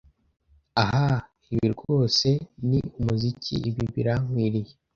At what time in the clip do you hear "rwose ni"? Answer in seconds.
1.73-2.79